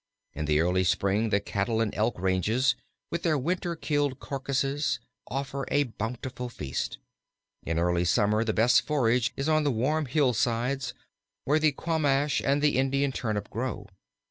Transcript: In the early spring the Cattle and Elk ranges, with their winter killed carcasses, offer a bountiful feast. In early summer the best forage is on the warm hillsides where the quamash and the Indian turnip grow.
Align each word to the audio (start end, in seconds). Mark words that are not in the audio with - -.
In 0.33 0.45
the 0.45 0.61
early 0.61 0.83
spring 0.83 1.29
the 1.29 1.39
Cattle 1.39 1.79
and 1.79 1.93
Elk 1.93 2.17
ranges, 2.19 2.73
with 3.11 3.21
their 3.21 3.37
winter 3.37 3.75
killed 3.75 4.19
carcasses, 4.19 4.99
offer 5.27 5.63
a 5.69 5.83
bountiful 5.83 6.49
feast. 6.49 6.97
In 7.67 7.77
early 7.77 8.05
summer 8.05 8.43
the 8.43 8.51
best 8.51 8.81
forage 8.81 9.31
is 9.37 9.47
on 9.47 9.63
the 9.63 9.69
warm 9.69 10.07
hillsides 10.07 10.95
where 11.45 11.59
the 11.59 11.71
quamash 11.71 12.41
and 12.43 12.63
the 12.63 12.79
Indian 12.79 13.11
turnip 13.11 13.51
grow. 13.51 13.85